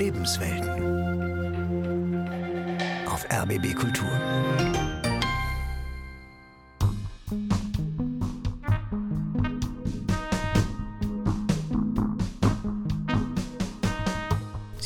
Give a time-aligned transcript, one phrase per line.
[0.00, 0.70] Lebenswelten.
[3.06, 4.08] Auf RBB Kultur.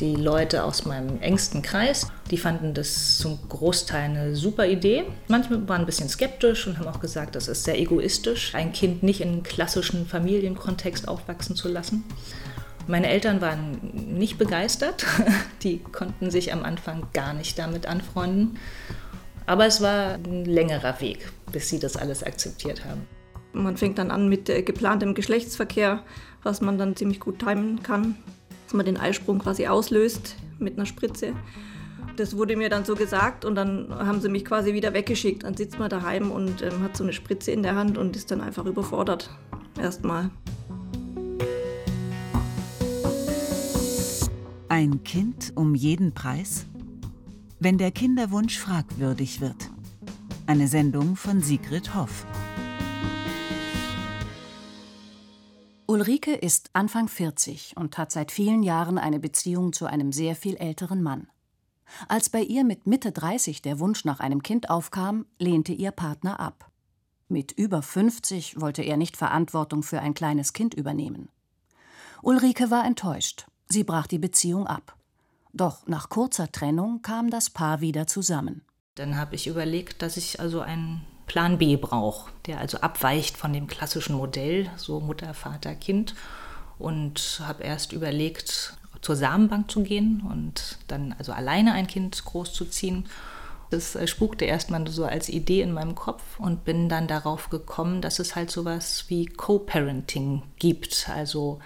[0.01, 5.05] Die Leute aus meinem engsten Kreis, die fanden das zum Großteil eine super Idee.
[5.29, 9.05] Manche waren ein bisschen skeptisch und haben auch gesagt, das ist sehr egoistisch, ein Kind
[9.05, 12.03] nicht in einen klassischen Familienkontext aufwachsen zu lassen.
[12.87, 15.07] Meine Eltern waren nicht begeistert.
[15.63, 18.59] Die konnten sich am Anfang gar nicht damit anfreunden.
[19.47, 23.07] Aber es war ein längerer Weg, bis sie das alles akzeptiert haben.
[23.53, 26.03] Man fängt dann an mit äh, geplantem Geschlechtsverkehr,
[26.43, 28.17] was man dann ziemlich gut timen kann
[28.65, 31.35] dass man den Eisprung quasi auslöst mit einer Spritze.
[32.17, 35.45] Das wurde mir dann so gesagt und dann haben sie mich quasi wieder weggeschickt.
[35.45, 38.33] Dann sitzt man daheim und ähm, hat so eine Spritze in der Hand und ist
[38.33, 39.31] dann einfach überfordert.
[39.81, 40.31] Erstmal.
[44.77, 46.67] Ein Kind um jeden Preis?
[47.61, 49.71] Wenn der Kinderwunsch fragwürdig wird.
[50.49, 52.27] Eine Sendung von Sigrid Hoff.
[55.87, 60.57] Ulrike ist Anfang 40 und hat seit vielen Jahren eine Beziehung zu einem sehr viel
[60.57, 61.29] älteren Mann.
[62.09, 66.41] Als bei ihr mit Mitte 30 der Wunsch nach einem Kind aufkam, lehnte ihr Partner
[66.41, 66.69] ab.
[67.29, 71.29] Mit über 50 wollte er nicht Verantwortung für ein kleines Kind übernehmen.
[72.23, 73.47] Ulrike war enttäuscht.
[73.75, 74.95] Sie brach die Beziehung ab.
[75.53, 78.63] Doch nach kurzer Trennung kam das Paar wieder zusammen.
[78.95, 83.53] Dann habe ich überlegt, dass ich also einen Plan B brauche, der also abweicht von
[83.53, 86.15] dem klassischen Modell, so Mutter, Vater, Kind.
[86.79, 93.09] Und habe erst überlegt, zur Samenbank zu gehen und dann also alleine ein Kind großzuziehen.
[93.71, 98.03] Das äh, spukte erstmal so als Idee in meinem Kopf und bin dann darauf gekommen,
[98.03, 101.11] dass es halt sowas wie Co-Parenting gibt.
[101.13, 101.59] Also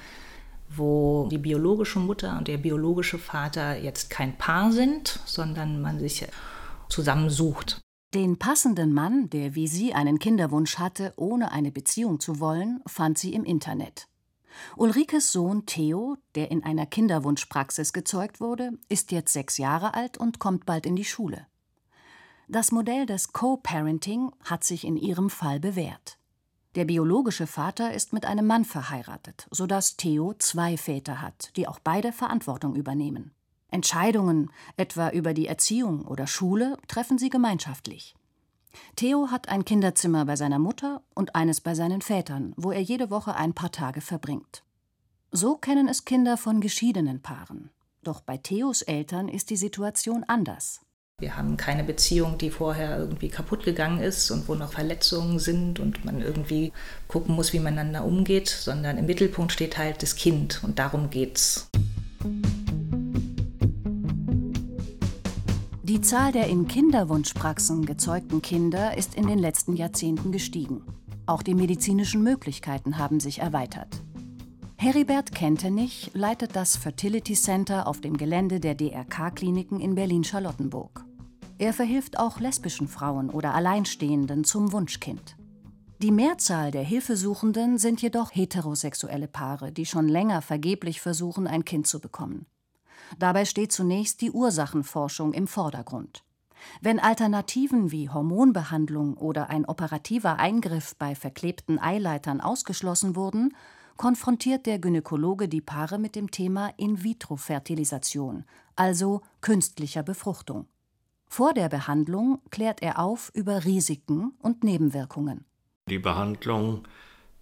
[0.68, 6.26] wo die biologische Mutter und der biologische Vater jetzt kein Paar sind, sondern man sich
[6.88, 7.80] zusammensucht.
[8.14, 13.18] Den passenden Mann, der wie sie einen Kinderwunsch hatte, ohne eine Beziehung zu wollen, fand
[13.18, 14.08] sie im Internet.
[14.76, 20.38] Ulrikes Sohn Theo, der in einer Kinderwunschpraxis gezeugt wurde, ist jetzt sechs Jahre alt und
[20.38, 21.46] kommt bald in die Schule.
[22.48, 26.17] Das Modell des Co-Parenting hat sich in ihrem Fall bewährt.
[26.74, 31.78] Der biologische Vater ist mit einem Mann verheiratet, sodass Theo zwei Väter hat, die auch
[31.78, 33.32] beide Verantwortung übernehmen.
[33.70, 38.14] Entscheidungen, etwa über die Erziehung oder Schule, treffen sie gemeinschaftlich.
[38.96, 43.10] Theo hat ein Kinderzimmer bei seiner Mutter und eines bei seinen Vätern, wo er jede
[43.10, 44.62] Woche ein paar Tage verbringt.
[45.30, 47.70] So kennen es Kinder von geschiedenen Paaren.
[48.02, 50.80] Doch bei Theos Eltern ist die Situation anders.
[51.20, 55.80] Wir haben keine Beziehung, die vorher irgendwie kaputt gegangen ist und wo noch Verletzungen sind
[55.80, 56.72] und man irgendwie
[57.08, 61.10] gucken muss, wie man miteinander umgeht, sondern im Mittelpunkt steht halt das Kind und darum
[61.10, 61.70] geht's.
[65.82, 70.82] Die Zahl der in Kinderwunschpraxen gezeugten Kinder ist in den letzten Jahrzehnten gestiegen.
[71.26, 74.04] Auch die medizinischen Möglichkeiten haben sich erweitert.
[74.76, 81.07] Heribert Kentenich leitet das Fertility Center auf dem Gelände der DRK-Kliniken in Berlin-Charlottenburg.
[81.58, 85.36] Er verhilft auch lesbischen Frauen oder Alleinstehenden zum Wunschkind.
[86.00, 91.88] Die Mehrzahl der Hilfesuchenden sind jedoch heterosexuelle Paare, die schon länger vergeblich versuchen, ein Kind
[91.88, 92.46] zu bekommen.
[93.18, 96.22] Dabei steht zunächst die Ursachenforschung im Vordergrund.
[96.80, 103.54] Wenn Alternativen wie Hormonbehandlung oder ein operativer Eingriff bei verklebten Eileitern ausgeschlossen wurden,
[103.96, 108.44] konfrontiert der Gynäkologe die Paare mit dem Thema In-vitro-Fertilisation,
[108.76, 110.68] also künstlicher Befruchtung.
[111.28, 115.44] Vor der Behandlung klärt er auf über Risiken und Nebenwirkungen.
[115.88, 116.84] Die Behandlung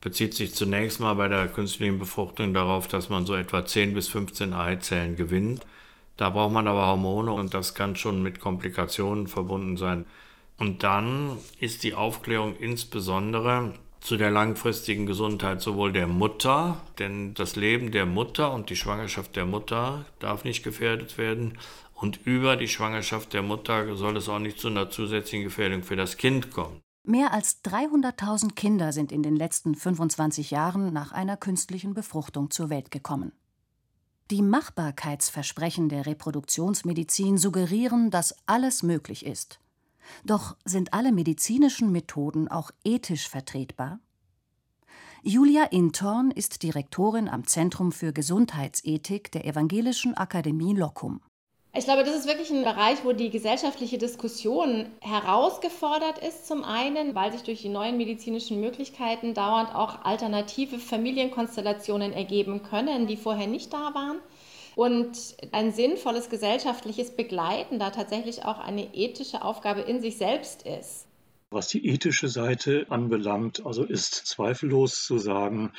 [0.01, 4.09] bezieht sich zunächst mal bei der künstlichen Befruchtung darauf, dass man so etwa 10 bis
[4.09, 5.67] 15 Eizellen gewinnt.
[6.17, 10.07] Da braucht man aber Hormone und das kann schon mit Komplikationen verbunden sein.
[10.59, 17.57] Und dann ist die Aufklärung insbesondere zu der langfristigen Gesundheit sowohl der Mutter, denn das
[17.57, 21.59] Leben der Mutter und die Schwangerschaft der Mutter darf nicht gefährdet werden.
[21.97, 25.97] Und über die Schwangerschaft der Mutter soll es auch nicht zu einer zusätzlichen Gefährdung für
[25.97, 26.83] das Kind kommen.
[27.05, 32.69] Mehr als 300.000 Kinder sind in den letzten 25 Jahren nach einer künstlichen Befruchtung zur
[32.69, 33.33] Welt gekommen.
[34.31, 39.59] Die Machbarkeitsversprechen der Reproduktionsmedizin suggerieren, dass alles möglich ist.
[40.25, 44.01] Doch sind alle medizinischen Methoden auch ethisch vertretbar?
[45.23, 51.21] Julia Intorn ist Direktorin am Zentrum für Gesundheitsethik der Evangelischen Akademie Locum.
[51.79, 56.47] Ich glaube, das ist wirklich ein Bereich, wo die gesellschaftliche Diskussion herausgefordert ist.
[56.47, 63.07] Zum einen, weil sich durch die neuen medizinischen Möglichkeiten dauernd auch alternative Familienkonstellationen ergeben können,
[63.07, 64.21] die vorher nicht da waren.
[64.77, 71.07] und ein sinnvolles gesellschaftliches Begleiten da tatsächlich auch eine ethische Aufgabe in sich selbst ist.
[71.51, 75.73] Was die ethische Seite anbelangt, also ist zweifellos zu sagen,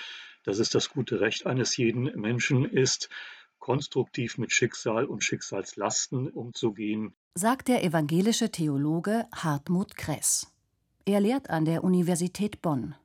[0.44, 3.10] dass es das gute Recht eines jeden Menschen ist,
[3.68, 10.48] konstruktiv mit Schicksal und Schicksalslasten umzugehen, sagt der evangelische Theologe Hartmut Kress.
[11.04, 12.96] Er lehrt an der Universität Bonn.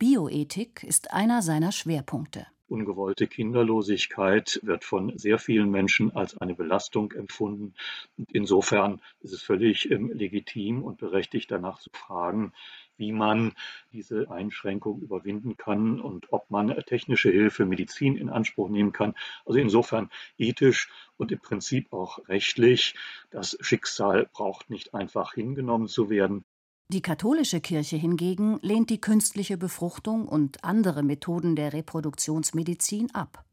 [0.00, 2.48] Bioethik ist einer seiner Schwerpunkte.
[2.66, 7.74] Ungewollte Kinderlosigkeit wird von sehr vielen Menschen als eine Belastung empfunden.
[8.16, 12.52] Und insofern ist es völlig ähm, legitim und berechtigt, danach zu fragen,
[12.98, 13.52] wie man
[13.92, 19.14] diese Einschränkung überwinden kann und ob man technische Hilfe, Medizin in Anspruch nehmen kann.
[19.46, 22.94] Also insofern ethisch und im Prinzip auch rechtlich.
[23.30, 26.44] Das Schicksal braucht nicht einfach hingenommen zu werden.
[26.90, 33.44] Die katholische Kirche hingegen lehnt die künstliche Befruchtung und andere Methoden der Reproduktionsmedizin ab.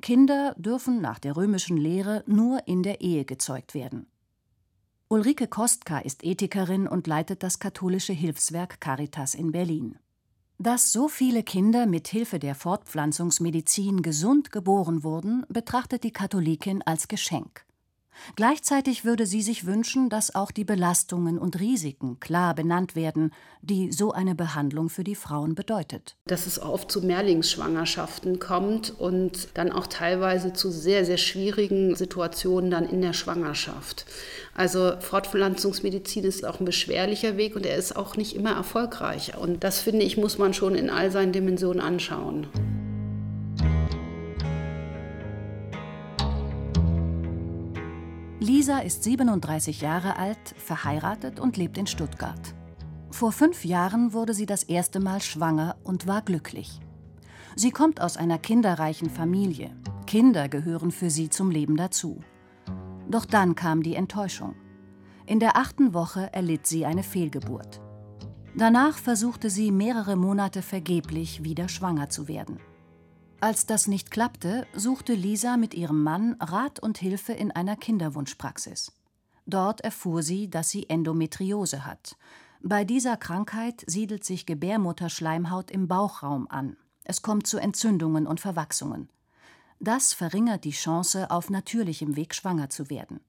[0.00, 4.09] Kinder dürfen nach der römischen Lehre nur in der Ehe gezeugt werden.
[5.12, 9.98] Ulrike Kostka ist Ethikerin und leitet das katholische Hilfswerk Caritas in Berlin.
[10.58, 17.08] Dass so viele Kinder mit Hilfe der Fortpflanzungsmedizin gesund geboren wurden, betrachtet die Katholikin als
[17.08, 17.64] Geschenk.
[18.36, 23.92] Gleichzeitig würde sie sich wünschen, dass auch die Belastungen und Risiken klar benannt werden, die
[23.92, 26.16] so eine Behandlung für die Frauen bedeutet.
[26.26, 32.70] Dass es oft zu Mehrlingsschwangerschaften kommt und dann auch teilweise zu sehr, sehr schwierigen Situationen
[32.70, 34.06] dann in der Schwangerschaft.
[34.54, 39.36] Also Fortpflanzungsmedizin ist auch ein beschwerlicher Weg und er ist auch nicht immer erfolgreich.
[39.36, 42.46] Und das finde ich, muss man schon in all seinen Dimensionen anschauen.
[48.42, 52.54] Lisa ist 37 Jahre alt, verheiratet und lebt in Stuttgart.
[53.10, 56.80] Vor fünf Jahren wurde sie das erste Mal schwanger und war glücklich.
[57.54, 59.76] Sie kommt aus einer kinderreichen Familie.
[60.06, 62.22] Kinder gehören für sie zum Leben dazu.
[63.10, 64.54] Doch dann kam die Enttäuschung.
[65.26, 67.82] In der achten Woche erlitt sie eine Fehlgeburt.
[68.56, 72.58] Danach versuchte sie mehrere Monate vergeblich wieder schwanger zu werden.
[73.42, 78.92] Als das nicht klappte, suchte Lisa mit ihrem Mann Rat und Hilfe in einer Kinderwunschpraxis.
[79.46, 82.16] Dort erfuhr sie, dass sie Endometriose hat.
[82.62, 86.76] Bei dieser Krankheit siedelt sich Gebärmutterschleimhaut im Bauchraum an.
[87.04, 89.08] Es kommt zu Entzündungen und Verwachsungen.
[89.80, 93.20] Das verringert die Chance, auf natürlichem Weg schwanger zu werden.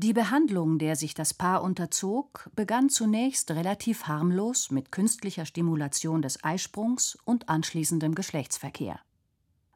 [0.00, 6.44] Die Behandlung, der sich das Paar unterzog, begann zunächst relativ harmlos mit künstlicher Stimulation des
[6.44, 9.00] Eisprungs und anschließendem Geschlechtsverkehr.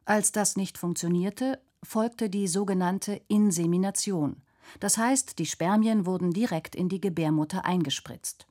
[0.05, 4.37] Als das nicht funktionierte, folgte die sogenannte Insemination.
[4.79, 8.47] Das heißt, die Spermien wurden direkt in die Gebärmutter eingespritzt.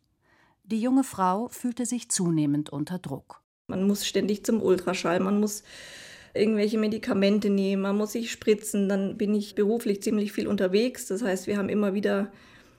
[0.65, 3.41] Die junge Frau fühlte sich zunehmend unter Druck.
[3.67, 5.63] Man muss ständig zum Ultraschall, man muss
[6.35, 8.89] irgendwelche Medikamente nehmen, man muss sich spritzen.
[8.89, 11.07] Dann bin ich beruflich ziemlich viel unterwegs.
[11.07, 12.33] Das heißt, wir haben immer wieder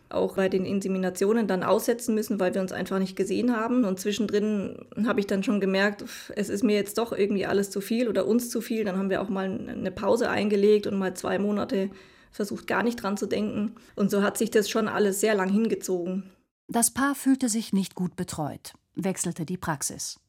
[0.09, 3.83] auch bei den Inseminationen dann aussetzen müssen, weil wir uns einfach nicht gesehen haben.
[3.83, 6.05] Und zwischendrin habe ich dann schon gemerkt,
[6.35, 8.83] es ist mir jetzt doch irgendwie alles zu viel oder uns zu viel.
[8.83, 11.89] Dann haben wir auch mal eine Pause eingelegt und mal zwei Monate
[12.31, 13.73] versucht, gar nicht dran zu denken.
[13.95, 16.23] Und so hat sich das schon alles sehr lang hingezogen.
[16.67, 20.19] Das Paar fühlte sich nicht gut betreut, wechselte die Praxis.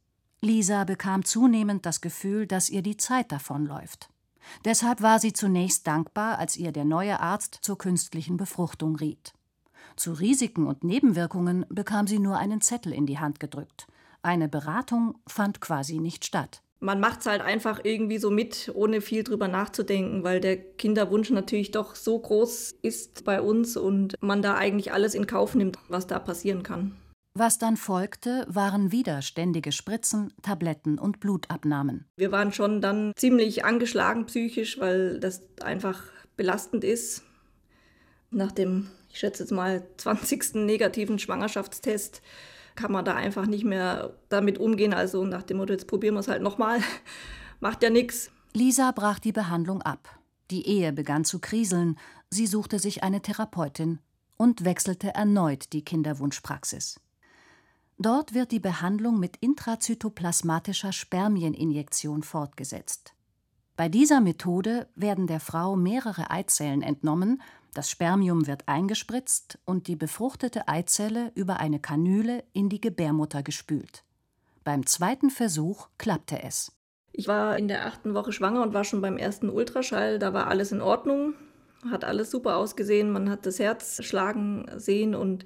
[0.45, 4.09] Lisa bekam zunehmend das Gefühl, dass ihr die Zeit davonläuft.
[4.65, 9.33] Deshalb war sie zunächst dankbar, als ihr der neue Arzt zur künstlichen Befruchtung riet.
[9.97, 13.87] Zu Risiken und Nebenwirkungen bekam sie nur einen Zettel in die Hand gedrückt.
[14.23, 16.63] Eine Beratung fand quasi nicht statt.
[16.81, 21.31] Man macht es halt einfach irgendwie so mit, ohne viel drüber nachzudenken, weil der Kinderwunsch
[21.31, 25.79] natürlich doch so groß ist bei uns und man da eigentlich alles in Kauf nimmt,
[25.89, 26.95] was da passieren kann.
[27.37, 32.07] Was dann folgte, waren wieder ständige Spritzen, Tabletten und Blutabnahmen.
[32.17, 36.01] Wir waren schon dann ziemlich angeschlagen psychisch, weil das einfach
[36.37, 37.23] belastend ist.
[38.31, 40.55] Nach dem, ich schätze jetzt mal, 20.
[40.55, 42.23] negativen Schwangerschaftstest
[42.77, 44.95] kann man da einfach nicht mehr damit umgehen.
[44.95, 46.79] Also nach dem Motto, jetzt probieren wir es halt nochmal.
[47.61, 48.31] Macht ja nichts.
[48.53, 50.21] Lisa brach die Behandlung ab.
[50.53, 51.99] Die Ehe begann zu kriseln.
[52.31, 53.99] Sie suchte sich eine Therapeutin
[54.37, 57.01] und wechselte erneut die Kinderwunschpraxis.
[57.99, 63.15] Dort wird die Behandlung mit intrazytoplasmatischer Spermieninjektion fortgesetzt.
[63.77, 67.43] Bei dieser Methode werden der Frau mehrere Eizellen entnommen,
[67.75, 74.05] das Spermium wird eingespritzt und die befruchtete Eizelle über eine Kanüle in die Gebärmutter gespült.
[74.63, 76.71] Beim zweiten Versuch klappte es.
[77.13, 80.21] Ich war in der achten Woche schwanger und war schon beim ersten Ultraschall.
[80.21, 81.35] Da war alles in Ordnung,
[81.91, 83.11] hat alles super ausgesehen.
[83.11, 85.45] Man hat das Herz schlagen sehen und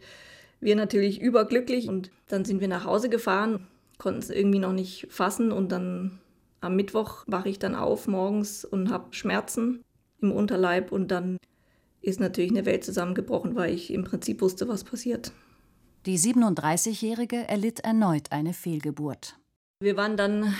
[0.60, 3.66] wir natürlich überglücklich und dann sind wir nach Hause gefahren,
[3.98, 6.20] konnten es irgendwie noch nicht fassen und dann
[6.60, 9.84] am Mittwoch wache ich dann auf morgens und habe Schmerzen
[10.20, 11.38] im Unterleib und dann
[12.00, 15.32] ist natürlich eine Welt zusammengebrochen, weil ich im Prinzip wusste, was passiert.
[16.06, 19.36] Die 37-Jährige erlitt erneut eine Fehlgeburt.
[19.80, 20.54] Wir waren dann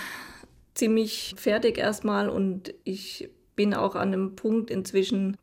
[0.75, 5.37] ziemlich fertig erstmal und ich bin auch an einem Punkt inzwischen,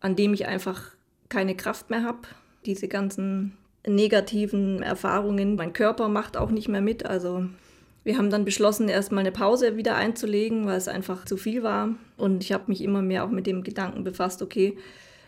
[0.00, 0.96] an dem ich einfach
[1.28, 2.22] keine Kraft mehr habe.
[2.66, 7.06] Diese ganzen negativen Erfahrungen, mein Körper macht auch nicht mehr mit.
[7.06, 7.46] Also
[8.04, 11.94] wir haben dann beschlossen, erstmal eine Pause wieder einzulegen, weil es einfach zu viel war.
[12.16, 14.76] Und ich habe mich immer mehr auch mit dem Gedanken befasst, okay,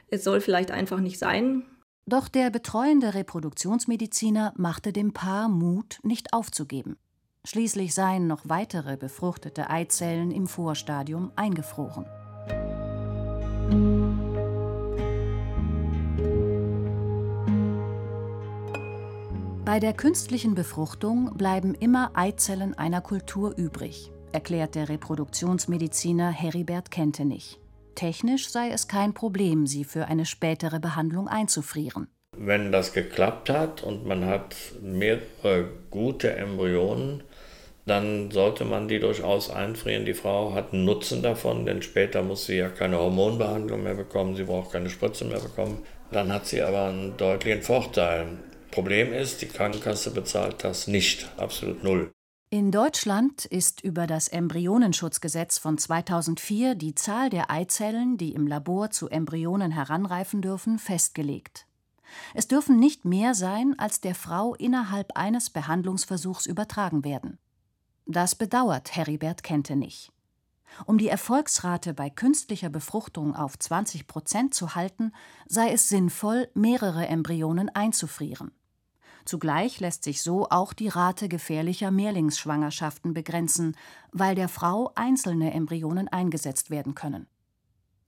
[0.08, 1.64] es soll vielleicht einfach nicht sein.
[2.06, 6.96] Doch der betreuende Reproduktionsmediziner machte dem Paar Mut, nicht aufzugeben.
[7.44, 12.06] Schließlich seien noch weitere befruchtete Eizellen im Vorstadium eingefroren.
[19.64, 27.60] Bei der künstlichen Befruchtung bleiben immer Eizellen einer Kultur übrig, erklärt der Reproduktionsmediziner Heribert Kentenich.
[27.94, 32.08] Technisch sei es kein Problem, sie für eine spätere Behandlung einzufrieren.
[32.36, 37.22] Wenn das geklappt hat und man hat mehrere gute Embryonen,
[37.86, 40.04] dann sollte man die durchaus einfrieren.
[40.04, 44.34] Die Frau hat einen Nutzen davon, denn später muss sie ja keine Hormonbehandlung mehr bekommen,
[44.34, 45.78] sie braucht keine Spritze mehr bekommen.
[46.10, 48.26] Dann hat sie aber einen deutlichen Vorteil.
[48.72, 52.10] Problem ist, die Krankenkasse bezahlt das nicht, absolut null.
[52.50, 58.90] In Deutschland ist über das Embryonenschutzgesetz von 2004 die Zahl der Eizellen, die im Labor
[58.90, 61.66] zu Embryonen heranreifen dürfen, festgelegt.
[62.34, 67.38] Es dürfen nicht mehr sein, als der Frau innerhalb eines Behandlungsversuchs übertragen werden.
[68.06, 70.12] Das bedauert Heribert Kentenich.
[70.86, 75.12] Um die Erfolgsrate bei künstlicher Befruchtung auf 20 Prozent zu halten,
[75.46, 78.50] sei es sinnvoll, mehrere Embryonen einzufrieren.
[79.24, 83.76] Zugleich lässt sich so auch die Rate gefährlicher Mehrlingsschwangerschaften begrenzen,
[84.12, 87.26] weil der Frau einzelne Embryonen eingesetzt werden können.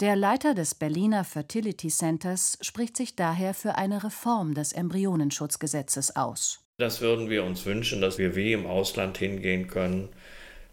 [0.00, 6.64] Der Leiter des Berliner Fertility Centers spricht sich daher für eine Reform des Embryonenschutzgesetzes aus.
[6.78, 10.08] Das würden wir uns wünschen, dass wir wie im Ausland hingehen können,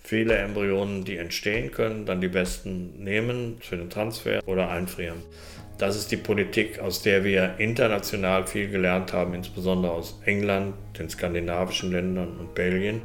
[0.03, 5.23] viele Embryonen, die entstehen können, dann die besten nehmen für den Transfer oder einfrieren.
[5.77, 11.09] Das ist die Politik, aus der wir international viel gelernt haben, insbesondere aus England, den
[11.09, 13.01] skandinavischen Ländern und Belgien.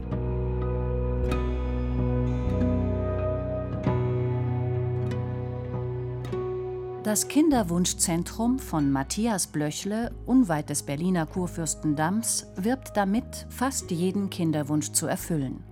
[7.02, 15.06] Das Kinderwunschzentrum von Matthias Blöchle, unweit des Berliner Kurfürstendamms, wirbt damit, fast jeden Kinderwunsch zu
[15.06, 15.62] erfüllen.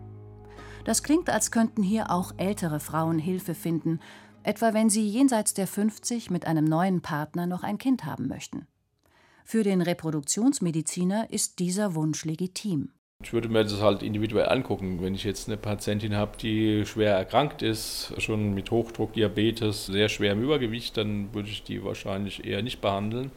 [0.84, 4.00] Das klingt, als könnten hier auch ältere Frauen Hilfe finden,
[4.42, 8.66] etwa wenn sie jenseits der 50 mit einem neuen Partner noch ein Kind haben möchten.
[9.46, 12.90] Für den Reproduktionsmediziner ist dieser Wunsch legitim.
[13.22, 15.00] Ich würde mir das halt individuell angucken.
[15.00, 20.10] Wenn ich jetzt eine Patientin habe, die schwer erkrankt ist, schon mit Hochdruck, Diabetes, sehr
[20.10, 23.30] schwerem Übergewicht, dann würde ich die wahrscheinlich eher nicht behandeln,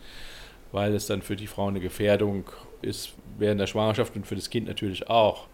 [0.74, 2.50] weil es dann für die Frau eine Gefährdung
[2.82, 5.48] ist während der Schwangerschaft und für das Kind natürlich auch.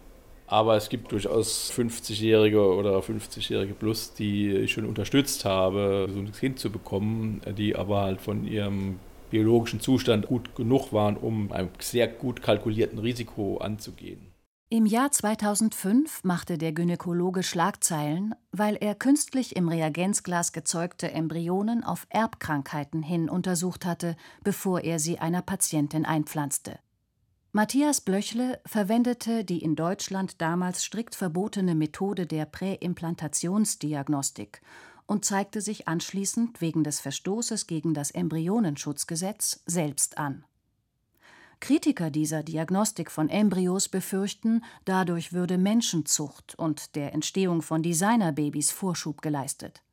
[0.54, 6.30] Aber es gibt durchaus 50-Jährige oder 50-Jährige plus, die ich schon unterstützt habe, so ein
[6.30, 11.70] Kind zu bekommen, die aber halt von ihrem biologischen Zustand gut genug waren, um einem
[11.80, 14.28] sehr gut kalkulierten Risiko anzugehen.
[14.68, 22.06] Im Jahr 2005 machte der Gynäkologe Schlagzeilen, weil er künstlich im Reagenzglas gezeugte Embryonen auf
[22.10, 26.78] Erbkrankheiten hin untersucht hatte, bevor er sie einer Patientin einpflanzte.
[27.56, 34.60] Matthias Blöchle verwendete die in Deutschland damals strikt verbotene Methode der Präimplantationsdiagnostik
[35.06, 40.44] und zeigte sich anschließend wegen des Verstoßes gegen das Embryonenschutzgesetz selbst an.
[41.60, 49.22] Kritiker dieser Diagnostik von Embryos befürchten, dadurch würde Menschenzucht und der Entstehung von Designerbabys Vorschub
[49.22, 49.84] geleistet.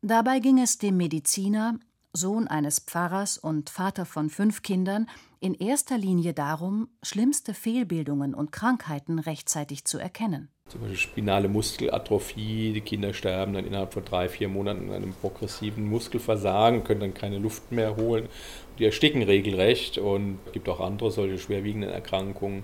[0.00, 1.80] Dabei ging es dem Mediziner,
[2.12, 5.08] Sohn eines Pfarrers und Vater von fünf Kindern,
[5.44, 10.48] in erster Linie darum, schlimmste Fehlbildungen und Krankheiten rechtzeitig zu erkennen.
[10.70, 15.12] Zum Beispiel spinale Muskelatrophie, die Kinder sterben dann innerhalb von drei, vier Monaten an einem
[15.12, 18.30] progressiven Muskelversagen, können dann keine Luft mehr holen.
[18.78, 22.62] Die ersticken regelrecht und es gibt auch andere solche schwerwiegenden Erkrankungen.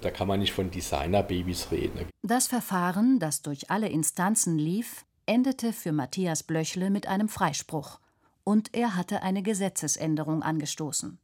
[0.00, 2.08] Da kann man nicht von Designerbabys reden.
[2.22, 8.00] Das Verfahren, das durch alle Instanzen lief, endete für Matthias Blöchle mit einem Freispruch.
[8.44, 11.18] Und er hatte eine Gesetzesänderung angestoßen.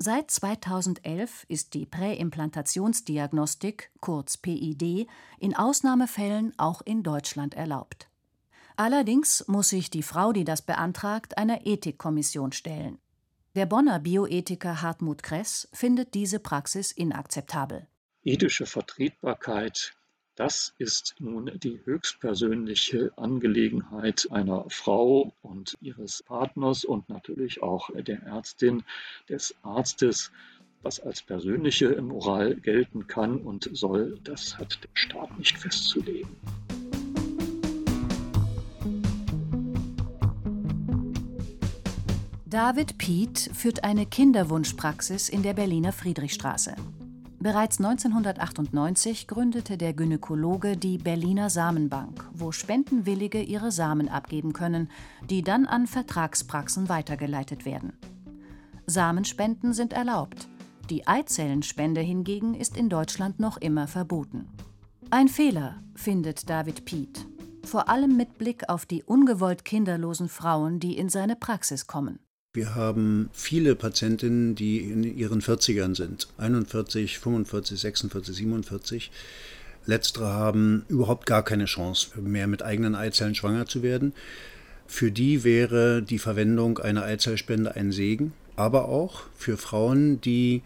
[0.00, 5.08] Seit 2011 ist die Präimplantationsdiagnostik, kurz PID,
[5.40, 8.08] in Ausnahmefällen auch in Deutschland erlaubt.
[8.76, 12.98] Allerdings muss sich die Frau, die das beantragt, einer Ethikkommission stellen.
[13.56, 17.88] Der Bonner Bioethiker Hartmut Kress findet diese Praxis inakzeptabel.
[18.22, 19.96] Ethische Vertretbarkeit
[20.38, 28.22] Das ist nun die höchstpersönliche Angelegenheit einer Frau und ihres Partners und natürlich auch der
[28.22, 28.84] Ärztin,
[29.28, 30.30] des Arztes.
[30.82, 36.30] Was als persönliche Moral gelten kann und soll, das hat der Staat nicht festzulegen.
[42.46, 46.76] David Piet führt eine Kinderwunschpraxis in der Berliner Friedrichstraße.
[47.40, 54.90] Bereits 1998 gründete der Gynäkologe die Berliner Samenbank, wo Spendenwillige ihre Samen abgeben können,
[55.30, 57.92] die dann an Vertragspraxen weitergeleitet werden.
[58.86, 60.48] Samenspenden sind erlaubt.
[60.90, 64.48] Die Eizellenspende hingegen ist in Deutschland noch immer verboten.
[65.10, 67.24] Ein Fehler, findet David Piet,
[67.62, 72.18] vor allem mit Blick auf die ungewollt kinderlosen Frauen, die in seine Praxis kommen.
[72.58, 76.26] Wir haben viele Patientinnen, die in ihren 40ern sind.
[76.38, 79.10] 41, 45, 46, 47.
[79.86, 84.12] Letztere haben überhaupt gar keine Chance mehr mit eigenen Eizellen schwanger zu werden.
[84.88, 90.62] Für die wäre die Verwendung einer Eizellspende ein Segen, aber auch für Frauen, die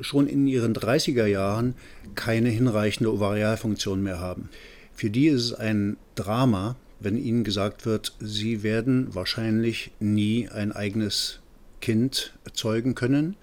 [0.00, 1.74] schon in ihren 30er Jahren
[2.16, 4.48] keine hinreichende Ovarialfunktion mehr haben.
[4.96, 10.72] Für die ist es ein Drama, wenn ihnen gesagt wird, sie werden wahrscheinlich nie ein
[10.72, 11.40] eigenes
[11.80, 13.36] Kind zeugen können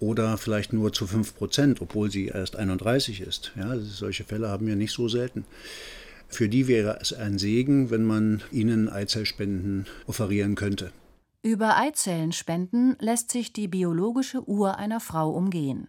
[0.00, 3.52] oder vielleicht nur zu 5 Prozent, obwohl sie erst 31 ist.
[3.56, 5.44] Ja, solche Fälle haben wir nicht so selten.
[6.28, 10.90] Für die wäre es ein Segen, wenn man ihnen Eizellspenden offerieren könnte.
[11.42, 15.88] Über Eizellenspenden lässt sich die biologische Uhr einer Frau umgehen.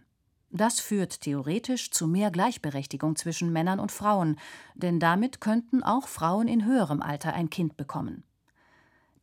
[0.56, 4.38] Das führt theoretisch zu mehr Gleichberechtigung zwischen Männern und Frauen,
[4.76, 8.22] denn damit könnten auch Frauen in höherem Alter ein Kind bekommen.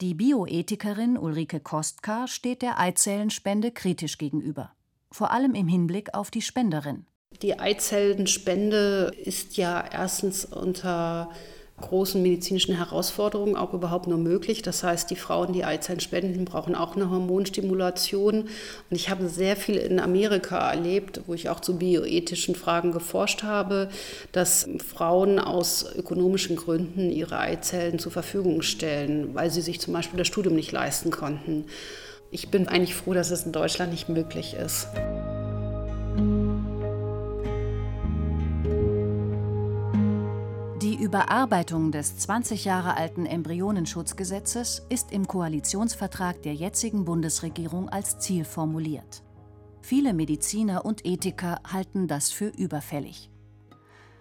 [0.02, 4.74] Die Bioethikerin Ulrike Kostka steht der Eizellenspende kritisch gegenüber,
[5.10, 7.06] vor allem im Hinblick auf die Spenderin.
[7.42, 11.32] Die Eizellenspende ist ja erstens unter
[11.82, 14.62] großen medizinischen Herausforderungen auch überhaupt nur möglich.
[14.62, 18.42] Das heißt, die Frauen, die Eizellen spenden, brauchen auch eine Hormonstimulation.
[18.42, 18.50] Und
[18.90, 23.90] ich habe sehr viel in Amerika erlebt, wo ich auch zu bioethischen Fragen geforscht habe,
[24.32, 30.18] dass Frauen aus ökonomischen Gründen ihre Eizellen zur Verfügung stellen, weil sie sich zum Beispiel
[30.18, 31.66] das Studium nicht leisten konnten.
[32.32, 34.88] Ich bin eigentlich froh, dass es in Deutschland nicht möglich ist.
[41.12, 49.22] Überarbeitung des 20 Jahre alten Embryonenschutzgesetzes ist im Koalitionsvertrag der jetzigen Bundesregierung als Ziel formuliert.
[49.82, 53.30] Viele Mediziner und Ethiker halten das für überfällig.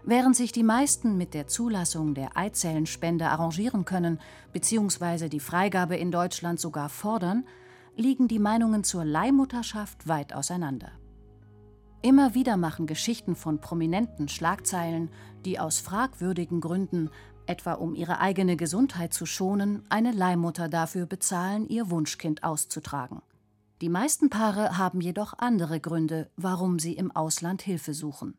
[0.03, 4.19] Während sich die meisten mit der Zulassung der Eizellenspende arrangieren können
[4.53, 5.29] bzw.
[5.29, 7.47] die Freigabe in Deutschland sogar fordern,
[7.95, 10.91] liegen die Meinungen zur Leihmutterschaft weit auseinander.
[12.03, 15.11] Immer wieder machen Geschichten von Prominenten Schlagzeilen,
[15.45, 17.11] die aus fragwürdigen Gründen,
[17.45, 23.21] etwa um ihre eigene Gesundheit zu schonen, eine Leihmutter dafür bezahlen, ihr Wunschkind auszutragen.
[23.83, 28.39] Die meisten Paare haben jedoch andere Gründe, warum sie im Ausland Hilfe suchen.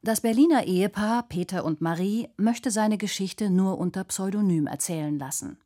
[0.00, 5.58] Das Berliner Ehepaar Peter und Marie möchte seine Geschichte nur unter Pseudonym erzählen lassen.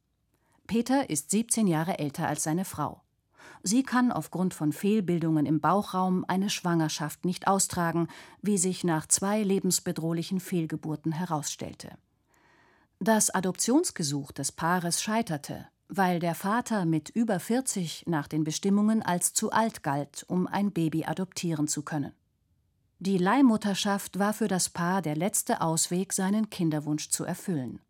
[0.67, 3.02] Peter ist 17 Jahre älter als seine Frau.
[3.63, 8.09] Sie kann aufgrund von Fehlbildungen im Bauchraum eine Schwangerschaft nicht austragen,
[8.41, 11.91] wie sich nach zwei lebensbedrohlichen Fehlgeburten herausstellte.
[12.99, 19.33] Das Adoptionsgesuch des Paares scheiterte, weil der Vater mit über 40 nach den Bestimmungen als
[19.33, 22.13] zu alt galt, um ein Baby adoptieren zu können.
[22.99, 27.81] Die Leihmutterschaft war für das Paar der letzte Ausweg, seinen Kinderwunsch zu erfüllen.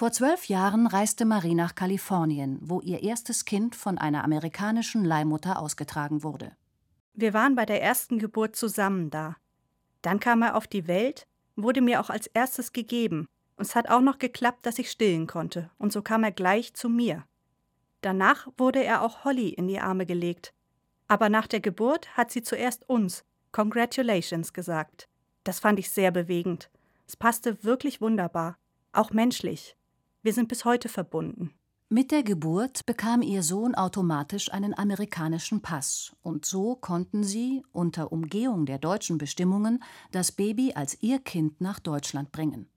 [0.00, 5.58] Vor zwölf Jahren reiste Marie nach Kalifornien, wo ihr erstes Kind von einer amerikanischen Leihmutter
[5.58, 6.52] ausgetragen wurde.
[7.12, 9.36] Wir waren bei der ersten Geburt zusammen da.
[10.00, 13.26] Dann kam er auf die Welt, wurde mir auch als erstes gegeben.
[13.56, 15.70] Und es hat auch noch geklappt, dass ich stillen konnte.
[15.76, 17.26] Und so kam er gleich zu mir.
[18.00, 20.54] Danach wurde er auch Holly in die Arme gelegt.
[21.08, 25.10] Aber nach der Geburt hat sie zuerst uns Congratulations gesagt.
[25.44, 26.70] Das fand ich sehr bewegend.
[27.06, 28.56] Es passte wirklich wunderbar,
[28.92, 29.76] auch menschlich.
[30.22, 31.54] Wir sind bis heute verbunden.
[31.88, 38.12] Mit der Geburt bekam ihr Sohn automatisch einen amerikanischen Pass, und so konnten sie, unter
[38.12, 42.68] Umgehung der deutschen Bestimmungen, das Baby als ihr Kind nach Deutschland bringen.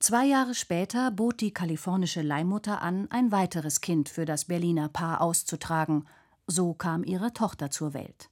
[0.00, 5.20] Zwei Jahre später bot die kalifornische Leihmutter an, ein weiteres Kind für das Berliner Paar
[5.20, 6.06] auszutragen.
[6.46, 8.29] So kam ihre Tochter zur Welt.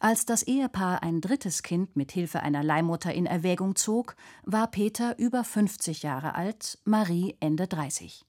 [0.00, 5.18] Als das Ehepaar ein drittes Kind mit Hilfe einer Leihmutter in Erwägung zog, war Peter
[5.18, 8.24] über 50 Jahre alt, Marie Ende 30.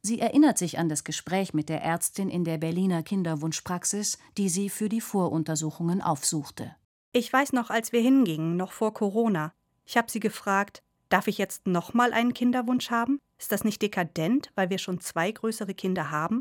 [0.00, 4.68] Sie erinnert sich an das Gespräch mit der Ärztin in der Berliner Kinderwunschpraxis, die sie
[4.68, 6.74] für die Voruntersuchungen aufsuchte.
[7.12, 9.52] Ich weiß noch, als wir hingingen, noch vor Corona,
[9.86, 13.20] ich habe sie gefragt, darf ich jetzt nochmal einen Kinderwunsch haben?
[13.38, 16.40] Ist das nicht dekadent, weil wir schon zwei größere Kinder haben?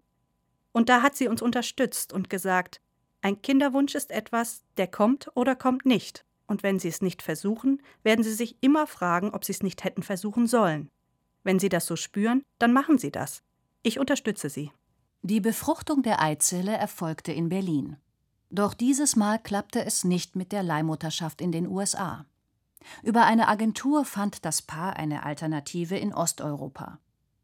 [0.72, 2.82] Und da hat sie uns unterstützt und gesagt,
[3.22, 6.26] ein Kinderwunsch ist etwas, der kommt oder kommt nicht.
[6.48, 9.84] Und wenn Sie es nicht versuchen, werden Sie sich immer fragen, ob Sie es nicht
[9.84, 10.90] hätten versuchen sollen.
[11.44, 13.42] Wenn Sie das so spüren, dann machen Sie das.
[13.84, 14.72] Ich unterstütze Sie.
[15.22, 17.98] Die Befruchtung der Eizelle erfolgte in Berlin.
[18.50, 22.26] Doch dieses Mal klappte es nicht mit der Leihmutterschaft in den USA.
[23.04, 27.00] Über eine Agentur fand das Paar eine Alternative in Osteuropa.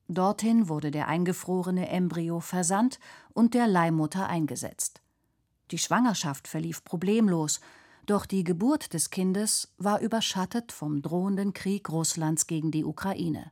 [0.09, 2.99] Dorthin wurde der eingefrorene Embryo versandt
[3.33, 5.01] und der Leihmutter eingesetzt.
[5.71, 7.59] Die Schwangerschaft verlief problemlos,
[8.05, 13.51] doch die Geburt des Kindes war überschattet vom drohenden Krieg Russlands gegen die Ukraine.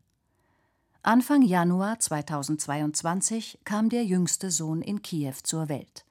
[1.04, 6.06] Anfang Januar 2022 kam der jüngste Sohn in Kiew zur Welt.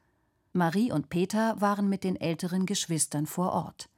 [0.53, 3.88] Marie und Peter waren mit den älteren Geschwistern vor Ort.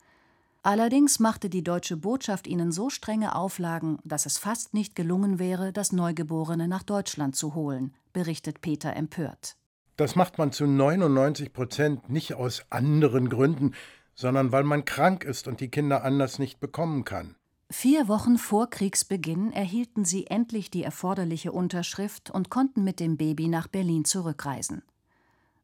[0.62, 5.72] Allerdings machte die deutsche Botschaft ihnen so strenge Auflagen, dass es fast nicht gelungen wäre,
[5.72, 9.56] das Neugeborene nach Deutschland zu holen, berichtet Peter empört.
[9.96, 13.74] Das macht man zu 99 Prozent nicht aus anderen Gründen,
[14.14, 17.34] sondern weil man krank ist und die Kinder anders nicht bekommen kann.
[17.70, 23.48] Vier Wochen vor Kriegsbeginn erhielten sie endlich die erforderliche Unterschrift und konnten mit dem Baby
[23.48, 24.82] nach Berlin zurückreisen.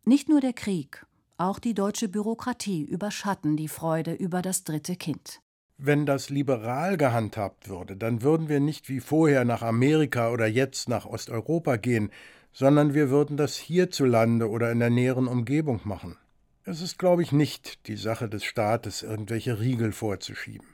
[0.04, 5.40] Nicht nur der Krieg, auch die deutsche Bürokratie überschatten die Freude über das dritte Kind.
[5.78, 10.88] Wenn das liberal gehandhabt würde, dann würden wir nicht wie vorher nach Amerika oder jetzt
[10.88, 12.10] nach Osteuropa gehen,
[12.52, 16.16] sondern wir würden das hierzulande oder in der näheren Umgebung machen.
[16.64, 20.66] Es ist, glaube ich, nicht die Sache des Staates, irgendwelche Riegel vorzuschieben.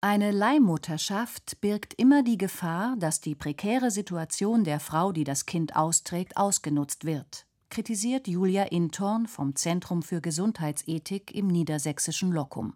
[0.00, 5.76] Eine Leihmutterschaft birgt immer die Gefahr, dass die prekäre Situation der Frau, die das Kind
[5.76, 12.74] austrägt, ausgenutzt wird, kritisiert Julia Intorn vom Zentrum für Gesundheitsethik im niedersächsischen Lockum.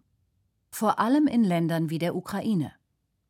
[0.71, 2.71] Vor allem in Ländern wie der Ukraine.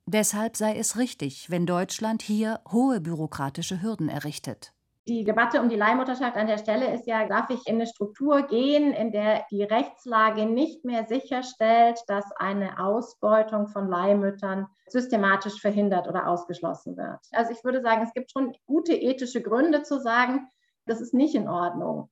[0.06, 4.74] Deshalb sei es richtig, wenn Deutschland hier hohe bürokratische Hürden errichtet.
[5.08, 8.42] Die Debatte um die Leihmutterschaft an der Stelle ist ja, darf ich in eine Struktur
[8.42, 16.10] gehen, in der die Rechtslage nicht mehr sicherstellt, dass eine Ausbeutung von Leihmüttern systematisch verhindert
[16.10, 17.20] oder ausgeschlossen wird.
[17.32, 20.50] Also ich würde sagen, es gibt schon gute ethische Gründe zu sagen,
[20.86, 22.10] das ist nicht in Ordnung.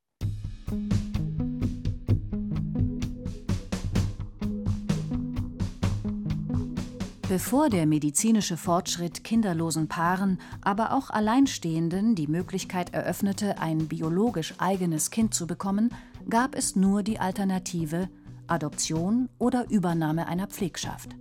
[7.28, 15.10] Bevor der medizinische Fortschritt kinderlosen Paaren, aber auch Alleinstehenden die Möglichkeit eröffnete, ein biologisch eigenes
[15.10, 15.90] Kind zu bekommen,
[16.30, 18.10] gab es nur die Alternative
[18.46, 21.16] Adoption oder Übernahme einer Pflegschaft.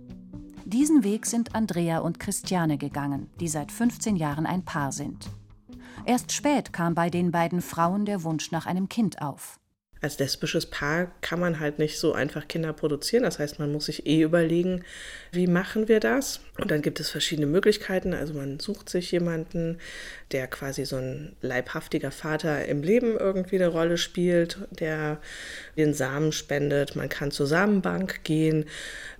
[0.63, 5.27] Diesen Weg sind Andrea und Christiane gegangen, die seit 15 Jahren ein Paar sind.
[6.05, 9.59] Erst spät kam bei den beiden Frauen der Wunsch nach einem Kind auf
[10.05, 13.23] als lesbisches Paar kann man halt nicht so einfach Kinder produzieren.
[13.23, 14.85] Das heißt, man muss sich eh überlegen,
[15.31, 16.41] wie machen wir das?
[16.59, 18.13] Und dann gibt es verschiedene Möglichkeiten.
[18.13, 19.79] Also man sucht sich jemanden,
[20.31, 25.19] der quasi so ein leibhaftiger Vater im Leben irgendwie eine Rolle spielt, der
[25.75, 26.95] den Samen spendet.
[26.95, 28.65] Man kann zur Samenbank gehen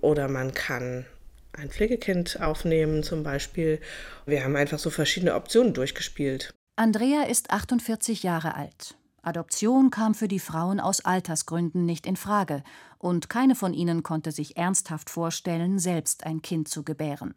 [0.00, 1.04] oder man kann
[1.52, 3.80] ein Pflegekind aufnehmen zum Beispiel.
[4.24, 6.54] Wir haben einfach so verschiedene Optionen durchgespielt.
[6.76, 8.94] Andrea ist 48 Jahre alt.
[9.26, 12.62] Adoption kam für die Frauen aus Altersgründen nicht in Frage,
[12.98, 17.34] und keine von ihnen konnte sich ernsthaft vorstellen, selbst ein Kind zu gebären.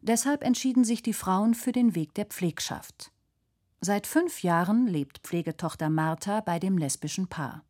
[0.00, 3.12] Deshalb entschieden sich die Frauen für den Weg der Pflegschaft.
[3.82, 7.64] Seit fünf Jahren lebt Pflegetochter Martha bei dem lesbischen Paar.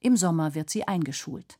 [0.00, 1.58] Im Sommer wird sie eingeschult.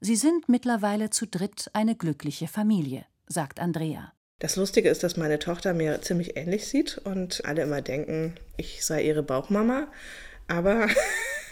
[0.00, 4.12] Sie sind mittlerweile zu dritt eine glückliche Familie, sagt Andrea.
[4.38, 8.84] Das Lustige ist, dass meine Tochter mir ziemlich ähnlich sieht und alle immer denken, ich
[8.84, 9.88] sei ihre Bauchmama.
[10.48, 10.88] Aber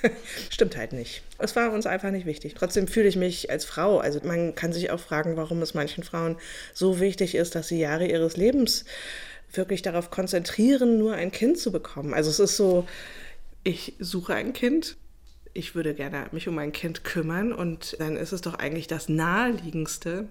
[0.50, 1.22] stimmt halt nicht.
[1.38, 2.54] Es war uns einfach nicht wichtig.
[2.54, 3.98] Trotzdem fühle ich mich als Frau.
[3.98, 6.36] Also man kann sich auch fragen, warum es manchen Frauen
[6.74, 8.84] so wichtig ist, dass sie Jahre ihres Lebens
[9.52, 12.14] wirklich darauf konzentrieren, nur ein Kind zu bekommen.
[12.14, 12.86] Also es ist so,
[13.64, 14.96] ich suche ein Kind,
[15.52, 19.08] ich würde gerne mich um ein Kind kümmern und dann ist es doch eigentlich das
[19.08, 20.28] Naheliegendste,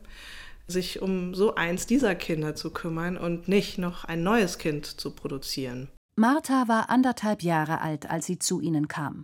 [0.67, 5.11] sich um so eins dieser Kinder zu kümmern und nicht noch ein neues Kind zu
[5.11, 5.89] produzieren.
[6.19, 9.23] Martha war anderthalb Jahre alt, als sie zu ihnen kam.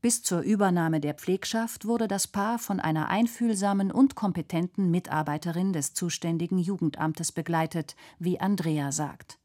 [0.00, 5.94] Bis zur Übernahme der Pflegschaft wurde das Paar von einer einfühlsamen und kompetenten Mitarbeiterin des
[5.94, 9.38] zuständigen Jugendamtes begleitet, wie Andrea sagt.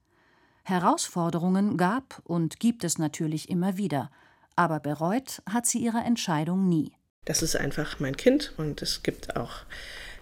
[0.64, 4.10] Herausforderungen gab und gibt es natürlich immer wieder,
[4.56, 6.94] aber bereut hat sie ihre Entscheidung nie.
[7.26, 9.66] Das ist einfach mein Kind und es gibt auch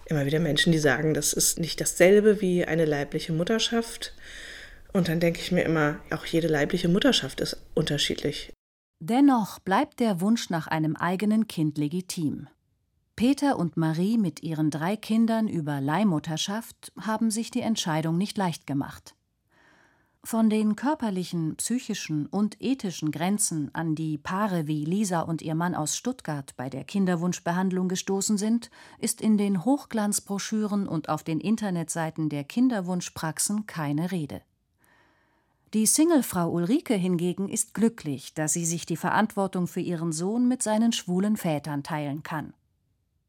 [0.04, 4.12] immer wieder Menschen, die sagen, das ist nicht dasselbe wie eine leibliche Mutterschaft.
[4.92, 8.52] Und dann denke ich mir immer, auch jede leibliche Mutterschaft ist unterschiedlich.
[8.98, 12.48] Dennoch bleibt der Wunsch nach einem eigenen Kind legitim.
[13.14, 18.66] Peter und Marie mit ihren drei Kindern über Leihmutterschaft haben sich die Entscheidung nicht leicht
[18.66, 19.14] gemacht.
[20.22, 25.74] Von den körperlichen, psychischen und ethischen Grenzen, an die Paare wie Lisa und ihr Mann
[25.74, 32.28] aus Stuttgart bei der Kinderwunschbehandlung gestoßen sind, ist in den Hochglanzbroschüren und auf den Internetseiten
[32.28, 34.42] der Kinderwunschpraxen keine Rede.
[35.74, 40.62] Die Singlefrau Ulrike hingegen ist glücklich, dass sie sich die Verantwortung für ihren Sohn mit
[40.62, 42.54] seinen schwulen Vätern teilen kann.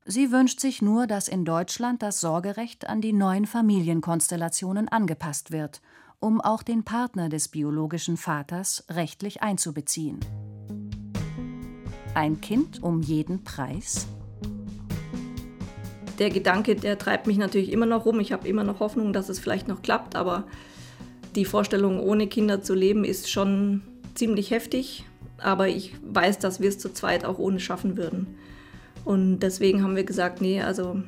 [0.05, 5.81] Sie wünscht sich nur, dass in Deutschland das Sorgerecht an die neuen Familienkonstellationen angepasst wird
[6.19, 10.19] um auch den Partner des biologischen Vaters rechtlich einzubeziehen.
[12.15, 14.07] Ein Kind um jeden Preis?
[16.17, 18.19] Der Gedanke, der treibt mich natürlich immer noch rum.
[18.19, 20.47] Ich habe immer noch Hoffnung, dass es vielleicht noch klappt, aber
[21.37, 23.83] die Vorstellung, ohne Kinder zu leben, ist schon
[24.15, 25.05] ziemlich heftig.
[25.37, 28.35] Aber ich weiß, dass wir es zu zweit auch ohne schaffen würden.
[29.05, 31.01] Und deswegen haben wir gesagt, nee, also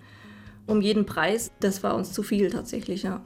[0.67, 3.21] um jeden Preis, das war uns zu viel tatsächlich, ja.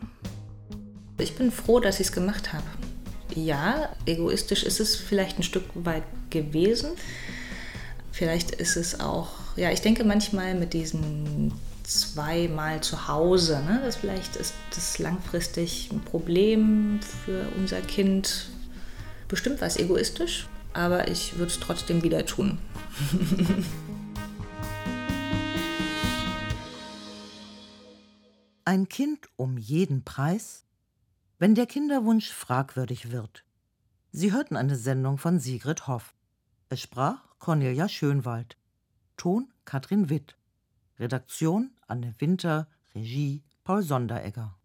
[1.20, 2.64] Ich bin froh, dass ich es gemacht habe.
[3.36, 6.92] Ja, egoistisch ist es vielleicht ein Stück weit gewesen.
[8.12, 11.52] Vielleicht ist es auch, ja, ich denke manchmal mit diesen
[11.84, 18.50] zweimal zu Hause, ne, das vielleicht ist das langfristig ein Problem für unser Kind.
[19.28, 22.58] Bestimmt war es egoistisch, aber ich würde es trotzdem wieder tun.
[28.66, 30.64] Ein Kind um jeden Preis?
[31.44, 33.44] wenn der Kinderwunsch fragwürdig wird.
[34.14, 36.16] Sie hörten eine Sendung von Sigrid Hoff.
[36.70, 38.56] Es sprach Cornelia Schönwald.
[39.18, 40.38] Ton Katrin Witt.
[40.98, 42.68] Redaktion Anne Winter.
[42.96, 44.56] Regie Paul Sonderegger.